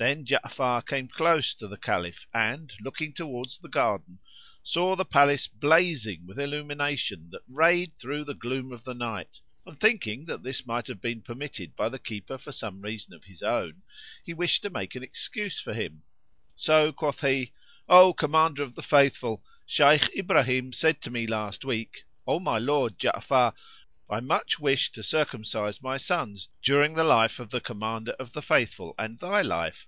Then 0.00 0.24
Ja'afar 0.26 0.86
came 0.86 1.08
close 1.08 1.54
to 1.54 1.66
the 1.66 1.76
Caliph 1.76 2.28
and, 2.32 2.72
looking 2.80 3.12
towards 3.12 3.58
the 3.58 3.68
garden, 3.68 4.20
saw 4.62 4.94
the 4.94 5.04
palace 5.04 5.48
blazing 5.48 6.24
with 6.24 6.38
illumination 6.38 7.30
that 7.32 7.42
rayed 7.48 7.96
through 7.98 8.22
the 8.22 8.34
gloom 8.34 8.70
of 8.70 8.84
the 8.84 8.94
night; 8.94 9.40
and, 9.66 9.76
thinking 9.80 10.26
that 10.26 10.44
this 10.44 10.64
might 10.64 10.86
have 10.86 11.00
been 11.00 11.20
permitted 11.20 11.74
by 11.74 11.88
the 11.88 11.98
keeper 11.98 12.38
for 12.38 12.52
some 12.52 12.80
reason 12.80 13.12
of 13.12 13.24
his 13.24 13.42
own, 13.42 13.82
he 14.22 14.32
wished 14.32 14.62
to 14.62 14.70
make 14.70 14.94
an 14.94 15.02
excuse 15.02 15.58
for 15.58 15.74
him; 15.74 16.04
so 16.54 16.92
quoth 16.92 17.22
he, 17.22 17.52
"O 17.88 18.12
Commander 18.12 18.62
of 18.62 18.76
the 18.76 18.84
Faithful, 18.84 19.42
Shaykh 19.66 20.12
Ibrahim 20.16 20.72
said 20.72 21.00
to 21.00 21.10
me 21.10 21.26
last 21.26 21.64
week, 21.64 22.04
'O 22.24 22.38
my 22.38 22.60
lord 22.60 23.00
Ja'afar, 23.00 23.52
I 24.10 24.20
much 24.20 24.58
wish 24.58 24.90
to 24.92 25.02
circumcise 25.02 25.82
my 25.82 25.98
sons 25.98 26.48
during 26.62 26.94
the 26.94 27.04
life 27.04 27.38
of 27.40 27.50
the 27.50 27.60
Commander 27.60 28.12
of 28.12 28.32
the 28.32 28.40
Faithful 28.40 28.94
and 28.98 29.18
thy 29.18 29.42
life.' 29.42 29.86